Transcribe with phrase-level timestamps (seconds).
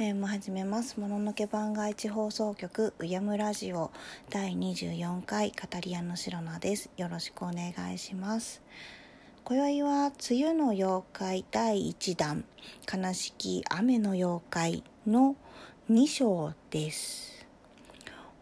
[0.00, 0.98] FM 始めます。
[0.98, 3.90] もののけ番外地放送局うやむラジオ
[4.30, 6.88] 第24回カタリアの白菜です。
[6.96, 8.62] よろしくお願いします。
[9.44, 12.46] 今宵は梅雨の妖怪第1弾
[12.90, 15.36] 悲しき雨の妖怪の
[15.90, 17.46] 2章です。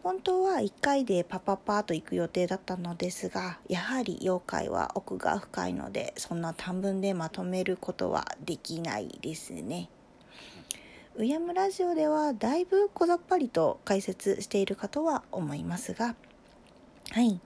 [0.01, 9.89] 本当は1回でパパパーと行く予定だったのですがやはり妖怪は奥が深いのでそんな短文でまとめることはできないですね。
[11.19, 16.15] うやむラジオではだいぶ小ざっぱりと解説しているかとは思いますが
[17.11, 17.41] はい。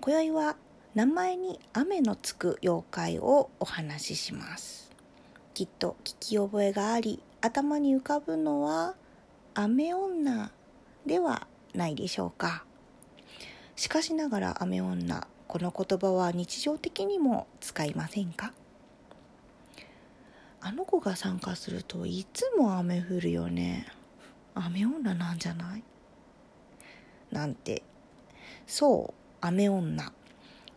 [0.00, 0.56] 今宵は
[0.94, 4.92] 名前に雨のつく妖怪をお話しします。
[5.54, 8.94] きっと聞き覚えがあり頭に浮かぶのは
[9.54, 10.52] 雨女
[11.04, 12.64] ではないでしょうか。
[13.74, 18.52] しかしながら雨女この言葉は日常的にも使いませんか？
[20.66, 23.86] あの子が参加するといつも雨降るよね。
[24.54, 25.82] 雨女なんじゃない？
[27.30, 27.82] なんて。
[28.66, 30.10] そう雨女。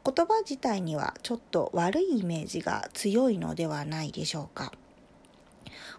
[0.03, 4.73] 言葉自体にはちょっと悪いイメージが強いのではないでしょうか。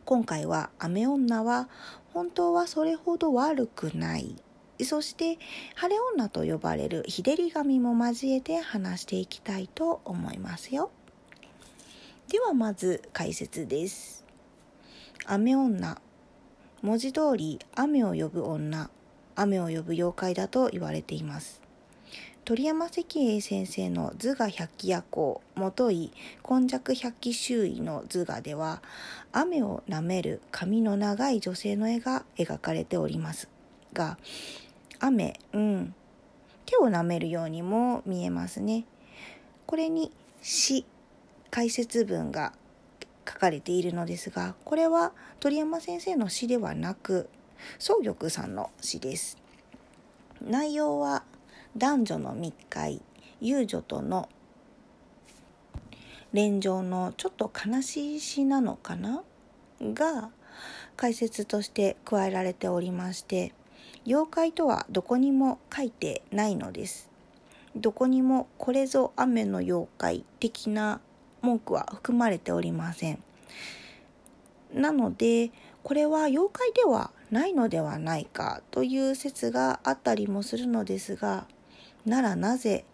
[0.05, 1.71] 今回は雨女は
[2.13, 4.37] 本当はそれほど悪くない。
[4.85, 5.39] そして
[5.77, 10.91] 晴れ女と呼ばれる日照り神も交えて話していきたいと思いますよ。
[12.29, 14.23] ではまず解説です。
[15.25, 15.99] 雨女。
[16.83, 18.91] 文字通り雨を呼ぶ女。
[19.35, 21.63] 雨を呼ぶ妖怪だと言われています。
[22.45, 25.41] 鳥山石英先生の図画百鬼夜行。
[25.55, 26.13] 元井。
[26.43, 28.83] 今昔百鬼周囲の図画では
[29.33, 33.49] 雨をなめる髪の長い女性の絵が描かれております。
[33.95, 34.19] が
[35.01, 35.95] 雨うん。
[36.67, 38.85] 手をなめるようにも見えますね。
[39.65, 40.85] これに詩
[41.51, 42.53] 解説文が
[43.29, 47.29] 書かれているのですがこれは鳥山先生の詩ではなく
[47.79, 49.37] 宗玉さんの詩です。
[50.41, 51.25] 内容は
[51.77, 53.03] 男女の密会
[53.41, 54.29] 遊女との
[56.33, 59.23] 連城のちょっと悲しい詩なのかな？
[59.81, 60.31] が
[60.97, 63.53] 解説として加えられておりまして
[64.07, 67.11] 妖怪とはどこにも書いてないのです。
[67.77, 71.01] どこにもこれぞ雨の妖怪的な
[71.43, 73.23] 文句は含まれておりません。
[74.73, 75.51] なので
[75.83, 81.47] これは妖怪ではないのではないかという説があったりもするのですが
[82.05, 82.85] ならなぜ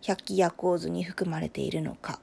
[0.00, 2.20] 百鬼夜行図に含まれているのか。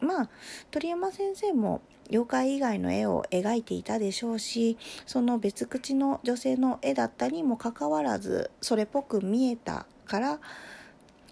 [0.00, 0.28] まあ
[0.70, 1.80] 鳥山先生も
[2.10, 4.76] 妖怪以外の絵を描いていたでしょうし
[5.06, 10.40] その別口の女性の絵だったにもかかわらずそれっぽく見えたから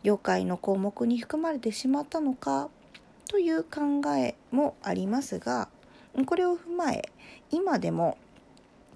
[0.03, 2.71] 妖怪の項目に含まれてしまったのか
[3.33, 3.81] という考
[4.15, 5.71] えもありますが
[6.27, 7.09] これを踏まえ
[7.51, 8.19] 今でも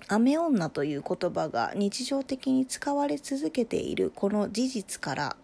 [0.08, 5.36] 雨女という言葉が日常的に使われ続けているこの事実から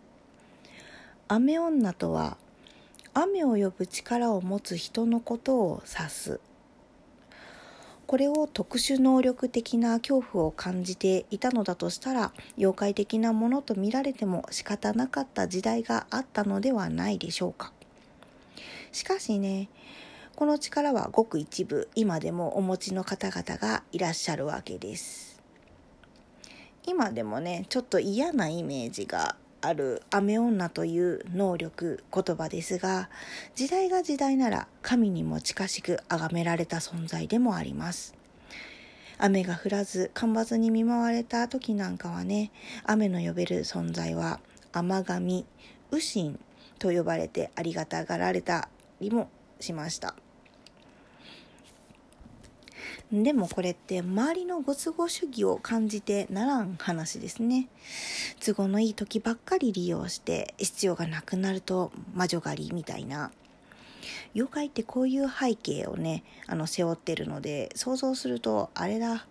[1.26, 2.36] 雨女とは
[3.14, 6.40] 雨を呼ぶ力を持つ人のことを指す。
[8.06, 17.72] これを特殊能力的な恐怖を感じていたのだとしたら妖怪的なものと見られても仕方なかった時代があったのではないでしょうか。
[18.92, 19.68] しかしね
[20.36, 25.40] この力はごく一部今でもお持ちの方々がいらっしゃるわけです。
[26.84, 33.08] 今でもねちょっと嫌なイメージがある雨女という能力言葉ですが
[33.54, 38.14] 時代が時代なら神にも近しく崇められた存在でもあります。
[39.18, 42.50] 雨が降らず干ばつに見舞われた時なんかはね
[42.84, 44.40] 雨の呼べる存在は
[44.72, 45.46] 雨神
[45.92, 46.38] 雨神
[46.80, 48.68] と呼ばれてありがたがられた
[49.10, 49.28] りも
[49.60, 50.14] しました。
[53.12, 57.68] でもこれって周りのご都合主義を感じてならん話ですね。
[58.42, 63.30] 都合のいい時ばっかり利用して必要がなくなると魔女狩りみたいな。
[64.34, 69.26] 妖怪ってこういう背景をねあの背負ってるので想像するとあれだ。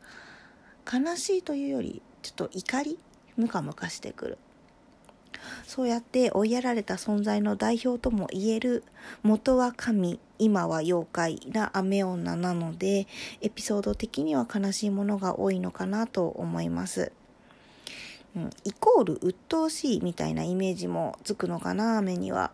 [0.91, 2.99] 悲しいというよりちょっと怒り
[3.35, 4.37] ムカムカしてくる。
[5.65, 8.83] そうやって追いやられた存在の代表とも言える。
[9.23, 10.19] 元は神。
[10.39, 11.39] 今は妖怪。
[11.51, 13.07] な雨女なので
[13.41, 17.11] エピソード的には悲しいものが多いのかなと思います、
[18.35, 22.51] うん、イコール鬱陶しいみたいなイメージもつくのかな雨には。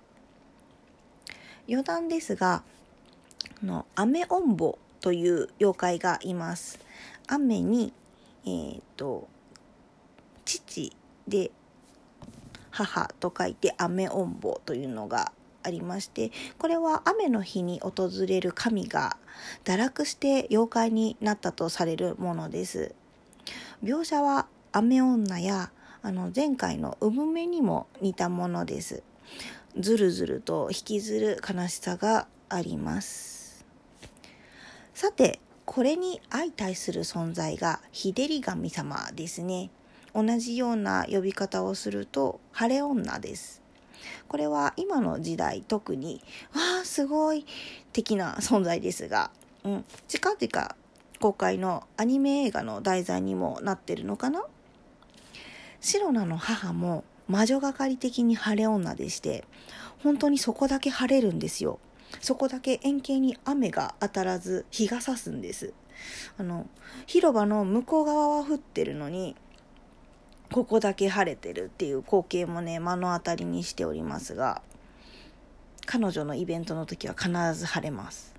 [1.70, 2.64] 余談ですが
[3.62, 6.80] あの雨おんぼという妖怪がいます。
[7.28, 7.94] 雨に
[8.46, 9.28] えっ、ー、と
[10.46, 10.96] 父
[11.28, 11.52] で
[12.78, 15.32] 母と書いて雨おんぼというのが
[15.64, 19.18] ありましてこれは雨の日に訪れる神が
[19.66, 22.94] 堕落して妖怪になったとされるものです。
[23.84, 25.72] 描写は雨女や
[26.04, 29.02] あの前回の産めにも似たものです。
[29.80, 33.66] ずるずると引きずる悲しさがあります。
[34.94, 39.72] さてこれに相対する存在が日照り神様ですね。
[40.18, 43.62] 同じような呼び方をすると晴れ女です。
[44.28, 46.24] これは今の時代特に
[46.56, 47.46] わあすごい
[47.94, 49.30] 的な存在ですが、
[49.64, 50.76] うん、近々
[51.20, 54.44] 公開のアニメ映画の題材にもなってるのかな？
[55.82, 59.44] シロナの母も魔女がかり的に晴れ女でして
[60.02, 61.80] 本当にそこだけ晴れるんですよ。
[62.22, 65.74] そこだけ円形に雨が当たらず日が差すんです。
[66.40, 66.68] あの
[67.06, 69.36] 広場の向こう側は降ってるのに
[70.52, 74.62] ここだけ晴れてるっていう光景もね目の当たりにしておりますが
[75.86, 78.36] 彼女のイベントの時は必ず晴れます。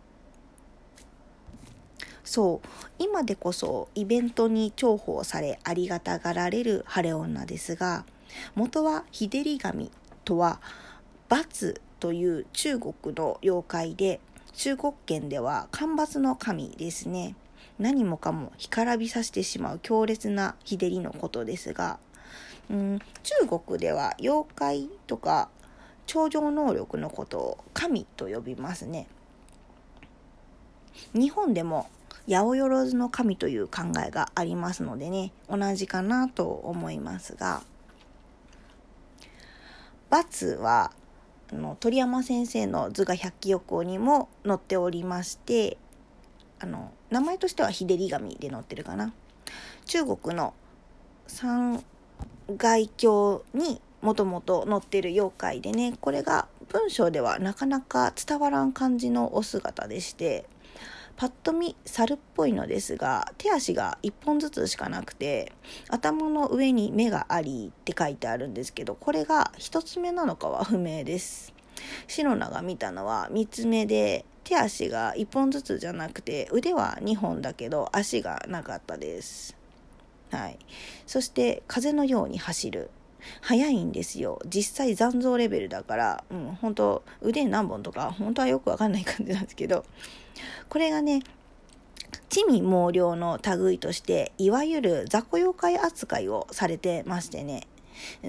[2.25, 2.69] そう
[2.99, 8.05] 今でこそイベントに重宝されありがたがられる晴れ女ですが
[8.55, 9.91] 元は日照り神
[10.27, 10.61] とは
[11.31, 14.21] 罰という中国の妖怪で
[14.53, 17.35] 中国圏では干ばつの神ですね。
[17.79, 21.99] 何もかも干からびさしてしまう強烈な日照りのことですが、
[22.71, 25.49] うん、中国では妖怪とか
[26.07, 29.07] 超常能力のことを神と呼びますね。
[31.15, 31.89] 日本でも
[32.29, 37.63] 八百万の神という考えがありますのでね同じかなと思いますが
[40.11, 40.93] 罰は
[41.53, 45.79] あの鳥山先生の図画百鬼夜行にも載っておりまして
[46.61, 49.13] あの名前としては日照り神で載ってるかな。
[49.87, 50.55] 中国の
[51.27, 51.85] 三
[52.57, 60.47] 外教にもともと載ってる妖怪でねこれが文章ではなかなか伝わらん感じのお姿でして
[61.17, 65.53] パッと見猿っぽいのですが手足が1本ずつしかなくて
[65.89, 71.53] 頭の上に目がありって書いてあるんですけどこれが1つ目なのかは不明です。
[72.07, 79.55] シロナが見たのは3つ目で手足が1本ずつじゃなくて腕は2本だけど足がなかったです。
[80.31, 80.59] はい。
[81.07, 82.89] そして風のように走る。
[83.43, 84.41] 早いんですよ。
[84.47, 89.85] 実際残像レベルだからうん本当腕何本とか本当はよくわかんない感じなんですけど。
[90.71, 91.21] これがね
[92.31, 97.67] 地味猛量の類としていわゆる雑魚妖怪扱いをされてましてね。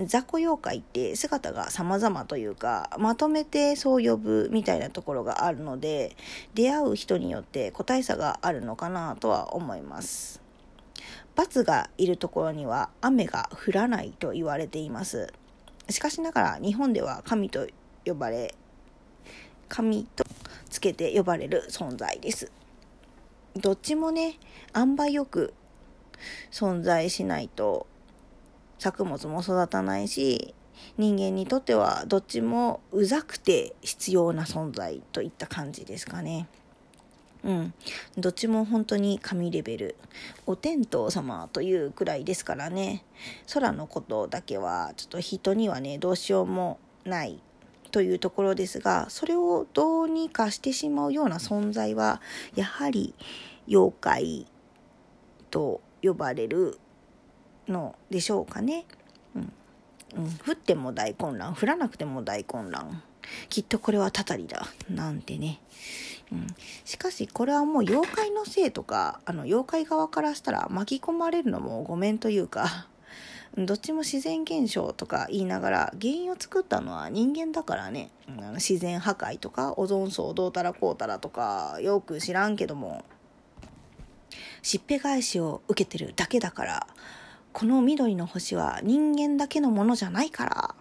[0.05, 6.15] 雑魚妖怪って姿が様々というかまとめてそう呼ぶみたいなところがあるので
[6.53, 10.41] 出会う人によって個体差があるのかなとは思います。
[11.35, 15.31] 罰がいるところには雨が降らないと言われています。
[15.89, 17.67] しかしながら日本では神と
[18.05, 18.53] 呼ばれ
[19.69, 20.23] 神と
[20.69, 22.51] つけて呼ばれる存在です。
[23.55, 24.37] どっちもね
[24.75, 25.53] 塩梅よく
[26.51, 27.87] 存在しないと
[28.79, 30.55] 作物も育たないし
[30.97, 36.47] 人間にとってはどっちもうざくて必要な存在といった感じですかね。
[37.43, 37.73] うん、
[38.17, 39.95] どっちも本当に神レベル。
[40.45, 43.03] お天道様というくらいですからね。
[43.53, 47.39] 空のことだけはちょっと人にはねどうしようもない
[47.91, 52.21] というところですがそれをどうにかしてしまうような存在は
[52.55, 53.13] やはり
[53.67, 54.47] 妖怪
[55.49, 56.77] と呼ばれる
[57.69, 58.85] のでしょうかね。
[59.35, 59.53] うん、
[60.15, 63.01] うん、降っても大混乱降らなくても大混乱。
[63.49, 64.67] きっとこれはたたりだ。
[64.89, 65.59] なんてね、
[66.31, 66.47] うん、
[66.85, 72.87] しかしこれはもう妖怪のせいとかあの妖怪側からしたら巻き込まれるのもごめんというか
[73.57, 83.03] どっちも自然現象とか言いながら原因を作ったのは人間だからね、うん、自然破壊とかオゾン層どうたらこうたらとかよく知らんけども。
[84.61, 86.87] しっぺ返しを受けてるだけだから
[87.59, 90.75] この緑の星は人間だけのものじゃないから。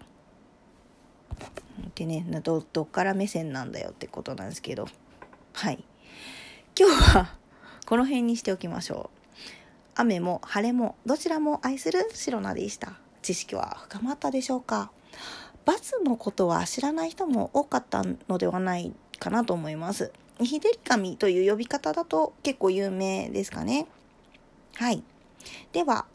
[1.88, 4.86] ってねどどっから目線なんだよってことなんですけど。
[5.54, 5.82] はい。
[6.78, 7.34] 今日は
[7.84, 9.50] この辺にしておきましょう。
[9.96, 12.92] 雨も晴れもどちらも愛するシロナでした。
[13.22, 14.92] 知識は深まったでしょうか。
[15.64, 20.12] バツのことは知らない人も多かったのではないかなと思います。
[20.38, 23.88] 日照り神という呼び方だと結構有名ですかね。
[24.76, 25.02] はい。
[25.72, 26.06] では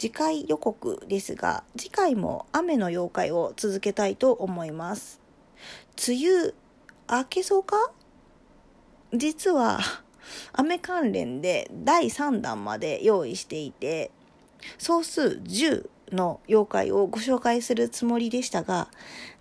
[0.00, 5.20] 次回予告ですが次回も雨の妖怪を続けたいと思います
[6.08, 6.54] 梅雨
[7.10, 7.92] 明けそうか？
[9.12, 9.78] 実は
[10.54, 14.10] 雨関連で第3弾まで用意していて
[14.78, 18.88] 総数10の妖怪をご紹介するつもりでしたが、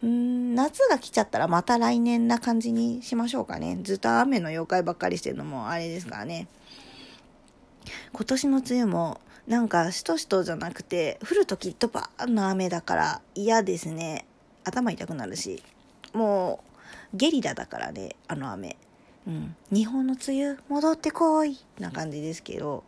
[0.04, 3.80] んー夏が来ちゃったらまた来年な感じにしましょうかね。
[3.82, 6.48] ずっと雨の妖怪ばっかりしてるのもあれですからね。
[8.12, 14.26] 今年の梅雨もなんかしとしとじゃなくて降るときドバーンの雨だから嫌ですね。
[14.64, 15.62] 頭痛くなるし。
[16.14, 16.64] も
[17.14, 18.78] うゲリラだからね、あの雨。
[19.28, 19.56] うん。
[19.72, 22.84] 日本の梅雨戻ってこいな感じですけど。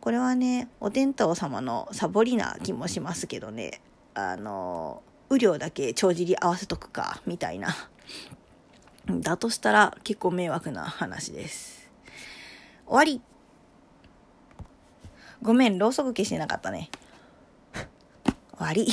[0.00, 3.80] これはねお天道様のサボりな気もしますけどね
[4.14, 7.74] あの雨量だけ帳尻合わせとくかみたいな
[9.10, 11.90] だとしたら結構迷惑な話です
[12.86, 13.20] 終わり
[15.42, 16.90] ごめんろうそく消してなかったね。
[18.56, 18.86] 終わり